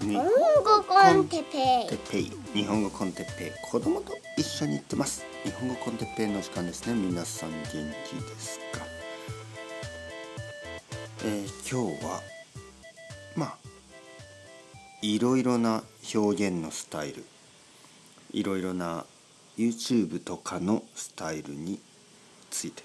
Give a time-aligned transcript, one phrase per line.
[0.00, 2.32] 日本語コンテペテッペイ。
[2.54, 3.50] 日本語コンテッペイ。
[3.70, 5.22] 子供と一緒に行ってます。
[5.44, 6.94] 日本語コンテッペイの時間ですね。
[6.94, 8.80] 皆さん元気ですか、
[11.24, 12.20] えー今日は
[13.36, 13.56] まあ
[15.02, 15.82] いろいろな
[16.14, 17.22] 表現のスタイル。
[18.32, 19.04] いろいろな
[19.58, 21.78] YouTube とかのスタイルに
[22.50, 22.82] ついて。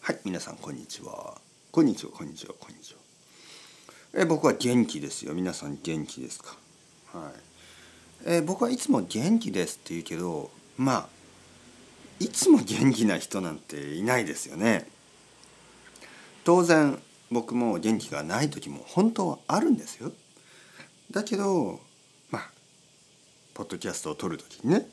[0.00, 1.40] はい皆さんこんにちは。
[1.72, 3.05] こんにちはこんにちはこんにちは
[4.18, 5.34] え僕は元気ですよ。
[5.34, 6.56] 皆さん元気ですか？
[7.12, 7.32] はい。
[8.24, 11.08] え僕はいつも元気ですって言うけどまあ
[12.18, 14.88] いつも元気な人なんていないですよね。
[16.44, 16.98] 当然
[17.30, 20.10] 僕も元気がない時も本当はあるんですよ。
[21.10, 21.80] だけど
[22.30, 22.50] まあ
[23.52, 24.88] ポッドキャストを撮る時にね。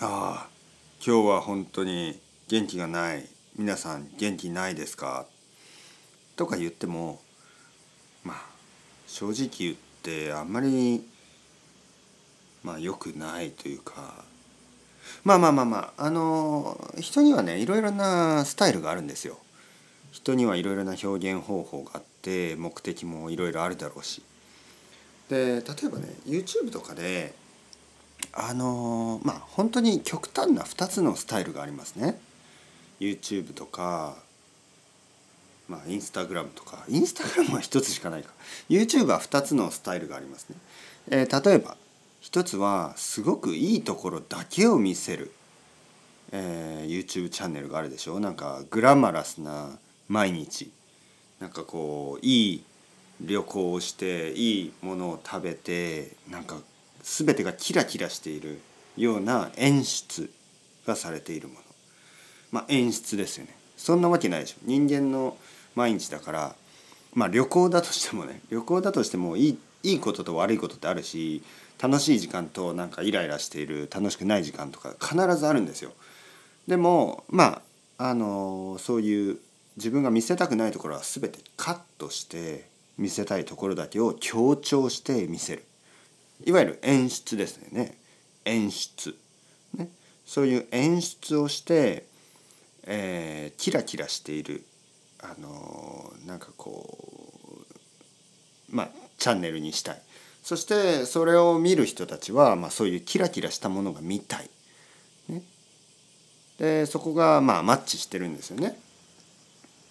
[0.00, 0.48] ああ
[1.02, 3.26] 今日は本当に元気がない。
[3.56, 5.24] 皆さん元気ないですか？
[6.36, 7.22] とか言っても
[8.24, 8.36] まあ
[9.06, 11.06] 正直言ってあんまり
[12.62, 14.24] まあ良くないというか
[15.22, 19.38] まあまあまあまああの人にはねいろいろなスタイルがあるんですよ。
[20.12, 24.22] 人にはいろいろな表現方法があって目的もいろいろあるだろうし。
[25.28, 27.34] で例えばね YouTube とかで
[28.32, 32.18] あのまあ本当に極端な2つのスタイルがありますね。
[33.00, 34.16] YouTube とか
[35.68, 38.30] まあインスタグラムとかインスタグラムは1つしかないか。
[38.68, 40.56] YouTube は2つのスタイルがありますね。
[41.10, 41.76] えー例えば
[42.20, 45.30] 一つはすごくいいところだけを見せる、
[46.32, 48.20] えー YouTube チャンネルがあるでしょ。
[48.20, 50.70] なんかグラマラスな毎日。
[51.40, 52.64] なんかこういい
[53.20, 56.56] 旅行をしていいものを食べてなんか
[57.02, 58.60] 全てがキラキラしている
[58.96, 60.30] ような演出
[60.86, 61.60] がされているもの。
[62.50, 63.54] まあ演出ですよね。
[63.76, 64.56] そんなわけないでしょ。
[64.62, 65.36] 人間の
[65.74, 66.56] 毎日だから
[67.14, 71.42] まあ旅行だとしてもね 旅行だとしてもいいいいことと悪いことってあるし
[71.78, 75.92] 楽しい時間となんかイライラしている楽しくない時間とか必ずあるんですよ。
[76.66, 77.62] でもま
[77.98, 79.38] ああのそういう
[79.76, 85.64] 自分が見せたくないところは全てカットして見せたいところだけを強調して見せる。
[86.44, 87.96] いわゆる演出ですね。
[88.44, 89.16] 演出、
[89.76, 89.88] ね、
[90.26, 92.04] そういう演出をして、
[92.86, 94.64] えーキラキラしている
[95.20, 96.98] あのなんかこ
[98.70, 100.02] うまあチャンネルにしたい
[100.42, 104.50] そしてそれを見る人たちは、まあ、そういうキラキラしたものが見たい、
[105.30, 105.42] ね、
[106.58, 108.78] でそこがまあマッチしてるんですよね。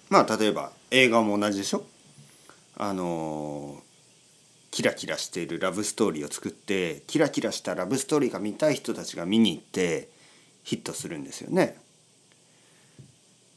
[0.09, 1.83] まあ例えば映画も同じでしょ
[2.77, 3.81] あの
[4.69, 10.09] キラキラしているラブストーリーを作ってキラキラしたラブストーリーが見たい人たちが見に行って
[10.63, 11.82] ヒットするんですよね。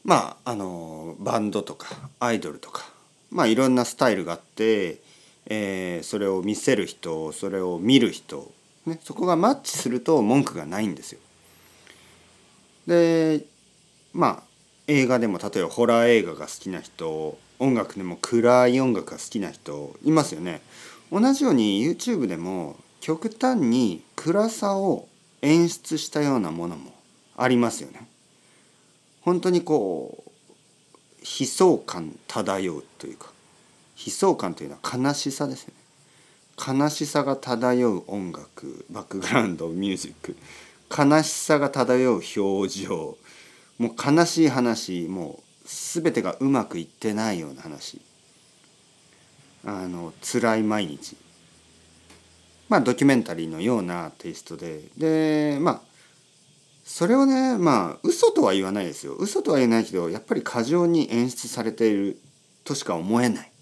[0.06, 1.88] まああのバンドとか
[2.20, 2.88] アイドルとか
[3.30, 5.02] まあいろんなスタイルがあって、
[5.46, 8.52] えーそれを見せる人それを見る人、
[8.86, 11.18] ね、そこがマッチすると文句がないんですよ。
[12.86, 13.44] で
[14.12, 14.42] まあ
[14.86, 20.62] 映画でも例えばホラー映画が好きな人音楽でも暗い音楽が好きな人いますよね。
[21.10, 25.08] 同じように YouTube でも極端に暗さを
[25.42, 26.94] 演出したようなものも
[27.36, 28.06] ありますよね。
[29.26, 30.30] 本当にこう
[31.20, 33.32] 悲壮感漂うというか
[33.98, 35.74] 悲壮感というのは悲しさですね。
[36.56, 40.36] 悲しさが漂う音楽バックグラウンドミュージック。
[40.96, 43.18] 悲しさが漂う表情。
[43.78, 48.00] もう悲しい話もう全てがうまくいってないような話。
[49.64, 51.16] あの辛い毎日。
[52.68, 54.82] まあドキュメンタリーのようなテイストで。
[54.96, 55.95] でまあ
[56.88, 59.14] それをねまあ嘘とは言わないですよ。
[59.14, 62.18] 嘘とは言えないけどやっぱり過剰に演出されている
[62.62, 63.52] としか思えない。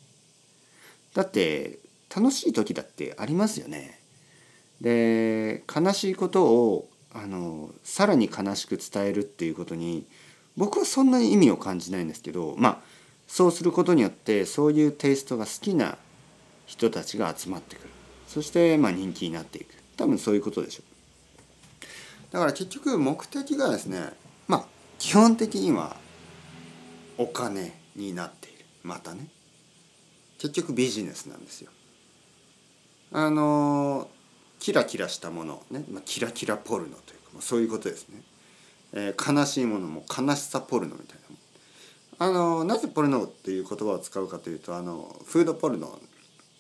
[1.14, 1.78] だって
[2.14, 3.98] 楽しい時だってありますよね。
[4.82, 10.04] で悲しいことをあのさらに悲しく伝えるっていうことに
[10.58, 12.78] 僕はそんなに意味を感じないんですけどまあ
[13.26, 15.96] そうすることによってそういうテイストが好きな
[16.66, 17.88] 人たちが集まってくる。
[18.28, 19.74] そしてまあ人気になっていく。
[19.97, 20.93] 多分そういうことでしょう。
[22.34, 24.13] だから結局目的がですね
[24.48, 24.65] まあ
[24.98, 25.95] 基本的には
[27.16, 28.65] お金になっている。
[28.83, 29.28] またね。
[30.39, 31.71] 結局ビジネスなんですよ。
[33.13, 34.09] あの
[34.59, 38.22] キラキラしたものね、まあ、キラキラポルノというか、ま、そういうことですね、
[38.95, 41.19] えー悲しいものも悲しさポルノみたい
[42.19, 46.01] なあのなぜポルノっていう言葉を使うかというとあのフードポルノ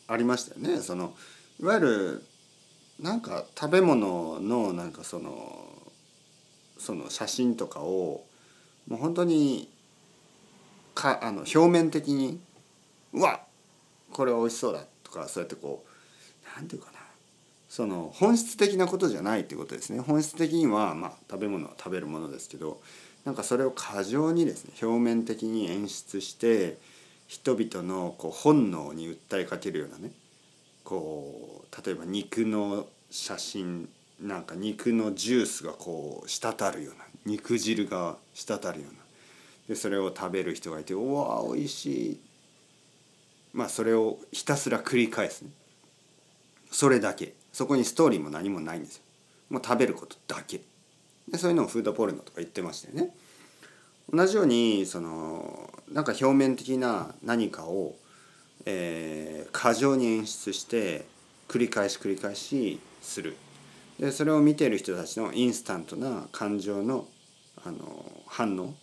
[0.06, 0.80] ありましたよね。
[0.82, 1.14] その
[1.60, 2.24] いわゆる
[3.00, 5.68] なんか食べ物のなんかその
[6.78, 8.24] その写真とかを
[8.88, 9.68] もう本当に
[10.94, 12.40] かあの表面的に
[13.12, 13.40] 「うわ
[14.12, 16.98] これは美味しそうだ」とかそうやってこう何て言うかな
[17.68, 19.98] その本質的なことじゃないってことですね。
[19.98, 22.80] 本質的にはまあ食べ物は食べるものですけど
[23.24, 26.78] なんかそれを過剰にですね表面的に演出して
[27.26, 30.12] 人々のこう本能に訴えかけるようなね
[30.84, 33.88] こう例えば肉の写真
[34.20, 39.00] なんか肉のジュースがこう滴るような肉汁が滴るような。
[39.68, 42.20] でそれを食べる人がいて「うわおいしい」
[43.54, 45.50] まあそれをひたすら繰り返すね。
[46.70, 47.34] それだけ。
[47.52, 49.02] そこにストーリーも何もないんですよ。
[49.48, 50.60] もう食べることだけ。
[51.28, 53.14] でそういうのをフードポルノとか言ってましたよね。
[54.12, 57.94] 同じようにそのなんか表面的な何かを、
[58.66, 61.04] えー、過剰に演出して
[61.48, 63.36] 繰り返し繰り返しする。
[63.98, 67.06] でそれを見ている人たちのインスタントな感情の
[67.64, 68.74] あの反応、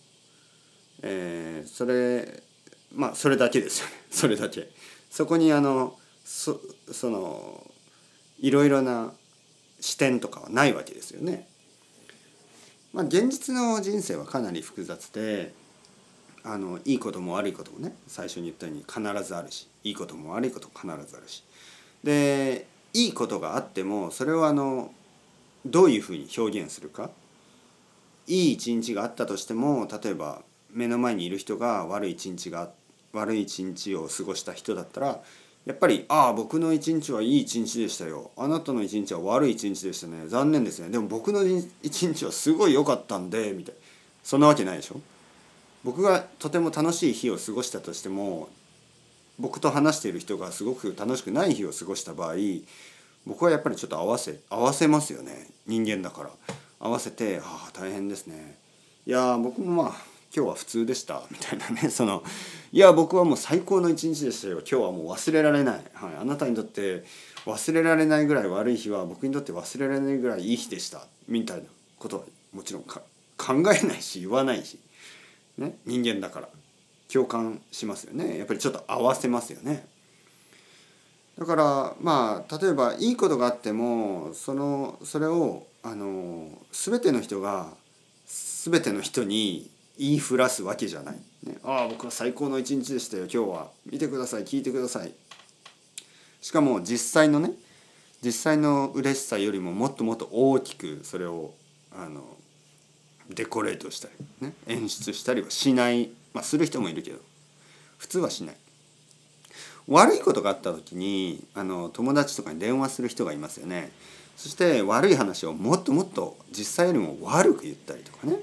[1.02, 2.42] えー、それ
[2.94, 3.92] まあそれだけですよね。
[4.10, 4.70] それだけ。
[5.10, 7.70] そこにあのそその
[8.40, 9.12] いろいろな
[9.80, 11.48] 視点とかはないわけですよね。
[12.92, 15.54] まあ、現実の人生はかなり複雑で
[16.44, 21.44] あのいいことも悪いこともね最初に言ったように必ずあるしいいことも悪いことも必ずあるし。
[22.02, 24.92] でいいことがあってもそれをあの
[25.64, 27.10] どういうふうに表現するか
[28.26, 30.42] いい一日があったとしても例えば
[30.72, 32.70] 目の前にいる人が悪い一日が
[33.12, 35.22] 悪い一日を過ごした人だったら
[35.64, 38.32] やっぱり「ああ僕の一日はいい一日でしたよ。
[38.36, 40.26] あなたの一日は悪い一日でしたね。
[40.26, 40.88] 残念ですね。
[40.88, 41.44] でも僕の
[41.82, 43.80] 一日はすごい良かったんで」みたいな。
[44.24, 45.00] そんなわけないでしょ。
[45.84, 48.48] 僕がとても楽しい日を過ごしたとしても
[49.38, 52.34] 僕と話している人がすごく楽しくない日を過ごした場合
[53.26, 55.46] 僕はやっぱりちょっと合わせ合わせますよね。
[55.66, 56.30] 人間だから。
[56.80, 58.58] 合わせて「ああ大変ですね」
[59.06, 59.96] いや僕もまあ
[60.34, 61.22] 今日は普通でした。
[61.30, 61.90] みたいなね。
[61.90, 62.24] その
[62.72, 64.58] いや僕はもう最高の一日でしたよ。
[64.58, 67.04] 今日はもう忘れられない、はい、あなたにとって
[67.46, 71.06] 忘れられないぐらい悪い日は僕にとって忘れられないぐらいいい日でした。
[71.28, 71.64] みたいな
[71.98, 72.98] ことはもちろん考
[73.48, 74.78] えないし言わないし、
[75.58, 76.48] ね、人間だから
[77.12, 79.86] 共感しますよねやっぱりちょっと合わせますよね。
[81.38, 87.68] だからまあ例えばいいことがあってもそのそれをあの全ての人が
[88.26, 91.16] 全ての人に言いふらすわけじゃない。
[91.44, 95.12] ね、ああ僕は最高の一日でしたよ今日は見てください聞いてください。
[96.40, 97.52] しかも実際のね
[98.24, 101.52] 実際の嬉しさよりももっともっと大きくそれを
[101.94, 102.22] あの
[103.34, 104.08] デコレートした
[104.40, 106.10] り、ね、演出したりはしない。
[106.34, 107.18] まあする人もいるけど
[107.98, 108.56] 普通はしない。
[109.88, 113.92] 悪いことがあった時にあの友達とかに電話する人がいますよね。
[114.36, 118.36] そして悪い話をもっともっと実際よりも悪く言ったりとかね。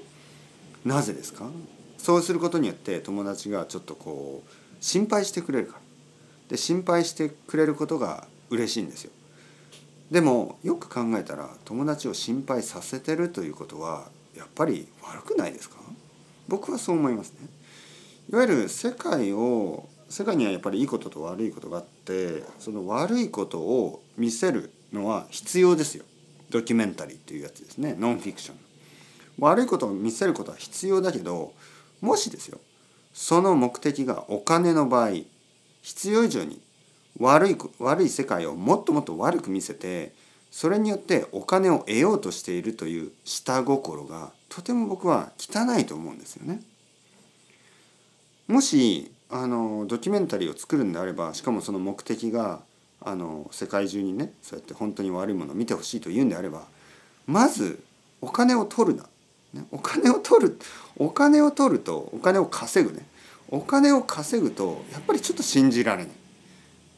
[0.84, 1.50] なぜですか？
[1.98, 4.50] そうすることによって友達がちょっとこう
[4.80, 5.80] 心配してくれるから。
[6.48, 9.10] で心配してくれることが嬉しいんですよ。
[10.10, 14.08] でもよく考えたら友達を心配させてるということは
[14.40, 15.76] やっぱり悪くないですか？
[16.48, 17.48] 僕はそう思いますね。
[18.32, 26.04] いわゆる世界を世界にはやっぱりいいことと悪いことがあってその悪いことを見せるのは必要ですよ。
[26.50, 27.94] ドキュメンタリーっていうやつですね。
[27.98, 28.56] ノンフィクション。
[29.38, 31.52] 悪いことを見せることは必要だけど
[32.00, 32.58] もしですよ
[33.14, 35.12] その目的がお金の場合
[35.80, 36.60] 必要以上に
[37.18, 40.12] 悪い悪い世界をもっともっと悪く見せて
[40.50, 46.60] それによってお金を得ようとしているという下心がとても僕は汚いと思うんですよね。
[48.48, 52.60] もしあのドキュメンタリーを作るんであればしかもその目的が
[53.00, 56.66] あの世界中にねそうやって本当に悪いものを見てほしいというんであれば
[57.26, 57.80] まず
[58.20, 59.04] お金を取るな。
[59.52, 60.58] ね、お金を取る
[60.96, 63.06] お金を取るとお金を稼ぐね。
[63.52, 66.12] お金を稼ぐとやっぱりちょっと信じられない。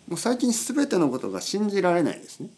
[0.09, 2.49] もう最近全てのことが信じられないですね。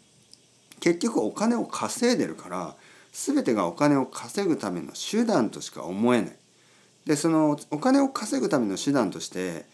[0.85, 2.75] 結局お金を稼いでるから
[3.11, 6.35] 全てがお金を稼ぐための手段としか思えない。
[7.07, 9.65] でそのお金を稼ぐための手段として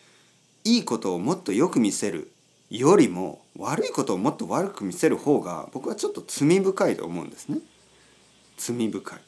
[0.64, 2.32] いいことをもっとよく見せる
[2.70, 7.58] よりも悪いことをもっと悪く見せる方が僕はちょっと罪深いと思うんですね。
[8.56, 9.20] 罪深い。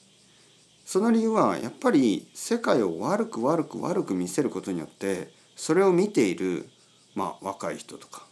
[0.85, 6.69] その理由はやっぱり世界を悪く悪く悪く見せることによってそれを見ている、
[7.13, 8.25] まあ、若い人とか、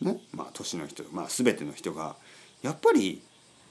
[0.00, 2.16] ねまあ、年の人、まあ、全ての人が
[2.66, 3.22] やっぱり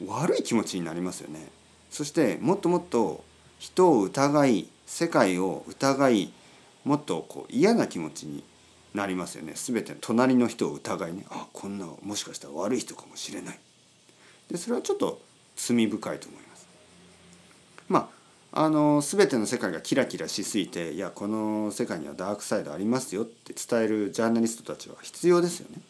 [0.08, 1.50] 悪い気持ちになりますよね。
[1.90, 3.26] そしてもっともっと
[3.60, 6.32] 人を疑い世界を疑い
[6.86, 8.42] もっとこう嫌な気持ちに
[8.94, 13.60] なりますよね全て隣の人を疑いねあこんなもしかしたら悪い人かもしれない
[14.50, 15.22] でそれはちょっと
[15.56, 16.68] 罪深いと思います。
[17.90, 18.10] ま
[18.54, 25.82] ああの全ての世界がキラキラしすぎていやこの世界にはダークサイドありますよって伝えるジャーナリストたちは必要ですよね。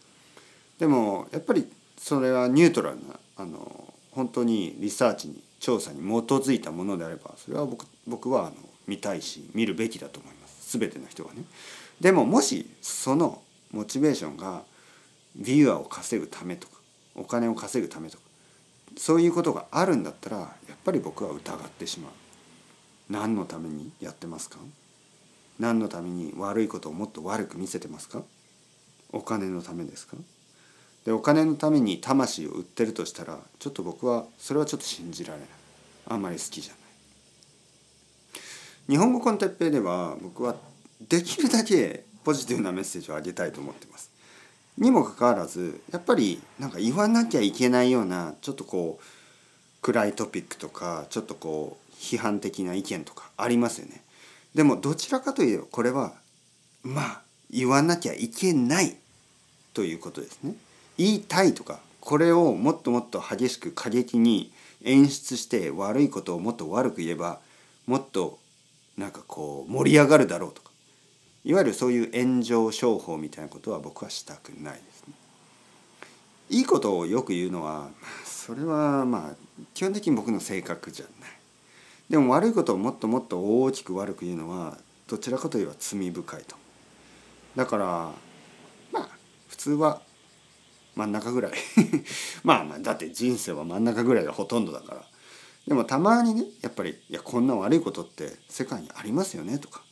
[0.80, 1.68] でもやっぱり
[2.08, 11.42] それはニュートラルなあの本当にリサーチに調査に基づいたものであればそれは僕僕はあの見たいし見るべきだと思います全ての人がね。
[12.00, 14.62] でももしそのモチベーションが
[15.36, 16.76] ビューアーを稼ぐためとか
[17.16, 18.24] お金を稼ぐためとか
[18.98, 22.12] そういうことがあるんだったらやっぱり僕は疑ってしまう。
[23.10, 24.60] 何のためにやってますか？
[25.58, 28.22] 何のために悪いことをもっと悪く見せてますか？
[29.12, 30.18] お金のためですか？
[31.06, 35.50] でお金のために魂を売ってるとしたらちょっと僕はそれはちょっと信じられない。
[36.08, 36.82] あんまり好きじゃない。
[38.90, 40.56] 日本語コンテッペイでは僕は
[41.08, 44.12] できるだけポジティブなメッセージをあげたいと思ってます。
[44.78, 49.04] にもかかわらずやっぱりなんか言わなきゃいけないようなちょっとこう
[49.82, 54.02] 暗いトピックとかちょっとこう批判的な意見とかありますよね。
[54.54, 56.14] でもどちらかといえばこれは
[56.84, 57.22] まあ
[57.52, 58.96] 言わなきゃいけない
[59.74, 60.56] ということですね。
[60.98, 64.52] 言いたいとかこれをもっともっと激しく過激に
[64.84, 67.40] 演出して悪いことをもっと悪く言えば
[67.88, 68.40] もっと
[68.98, 70.70] なんかこう盛り上がるだろうとか
[71.44, 75.14] いわゆるそういう炎上商法みたいなことは僕はしたくないですね。
[76.50, 77.90] いいことをよく言うのは
[78.24, 79.36] それはまあ
[79.74, 81.30] 基本的に僕の性格じゃない。
[82.10, 86.56] でも悪いことをもっともっと大きく悪く言うのはどちらかといえば罪深いと。
[87.56, 87.86] だから
[88.92, 89.10] まあ
[89.48, 90.02] 普通は
[90.96, 91.54] 真ん中ぐらい。
[92.44, 95.06] まあまあだって人生は真ん中ぐらいがほとんどだから。
[95.68, 99.58] でもたまにねやっぱりいやこんな悪いことって世界にありますよね？
[99.58, 99.84] とか、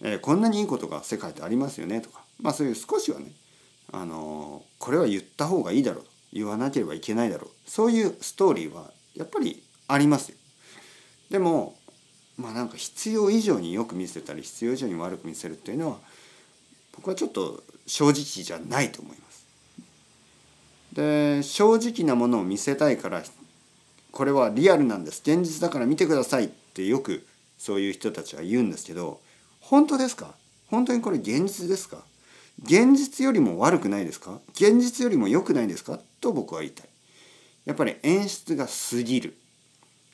[0.00, 2.00] えー、こんなにいいことが世界ってありますよね？
[2.00, 2.24] とか。
[2.38, 3.32] まあそういう少しはね
[3.92, 6.04] あのー、これは言った方がいいだろう。
[6.32, 7.70] 言わなければいけないだろう。
[7.70, 10.36] そういうストーリーはやっぱりありますよ。
[11.30, 11.78] でも
[12.36, 15.98] まあなんか必要以上によく見せたり必要以上に悪く見せるっていうのは
[16.92, 19.25] 僕はちょっと正直じゃないと思います。
[20.96, 23.22] で正直なものを見せたいから
[24.10, 25.20] これはリアルなんです。
[25.24, 27.26] 現実だから見てくださいってよく
[27.58, 29.20] そういう人たちは言うんですけど
[29.60, 30.34] 本当ですか？
[30.68, 31.98] 本当にこれ現実ですか？
[32.62, 34.40] 現実よりも悪くないですか？
[34.52, 36.00] 現実よりも良くないですか？
[36.22, 36.88] と僕は言いたい。
[37.66, 39.36] やっぱり演出が過ぎる。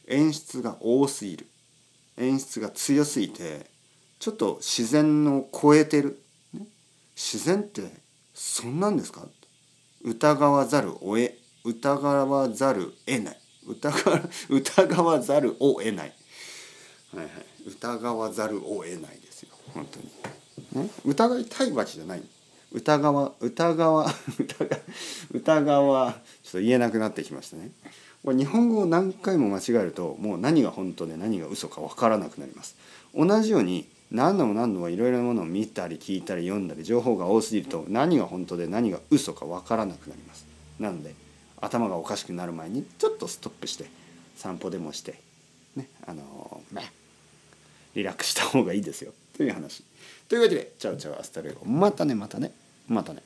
[0.08, 1.46] 演出が多すぎる。
[2.18, 3.66] 演出が強すぎて
[4.18, 6.20] ちょっと自然の超えてる、
[6.52, 6.66] ね、
[7.14, 7.82] 自然って
[8.34, 9.22] そんなんですか？
[10.04, 13.38] 疑わざるをえ疑わざる得ない。
[14.48, 16.12] 疑わざるを得ない、
[17.14, 17.28] はいはい、
[17.66, 19.50] 疑わざるを得ないですよ。
[19.72, 20.00] 本当
[20.80, 22.22] に、ね、疑いたいわけじゃない。
[22.72, 24.66] 疑わ疑わ疑
[25.34, 27.70] 疑わちょっと言えなくなってきましたね。
[28.24, 32.76] これ日本語を何回も間違えるともう何が本当で何が嘘か分からなくなります。
[33.14, 40.46] 同じように何度も何度もいろいろなものを見たり聞いたり読んだり情報が多すぎると何が本当で何が嘘か分からなくなります。
[40.78, 41.14] なので
[41.60, 43.86] 頭がおかしくなる前にちょっとストップして
[44.36, 45.18] 散歩でもして
[45.76, 46.82] ねあのー、
[47.94, 49.12] リラックスした方がいいですよ。
[49.34, 49.82] という話。
[50.28, 51.64] というわけでチャウチャウアスタレゴ。
[51.64, 52.52] またねまたね
[52.88, 53.22] またね。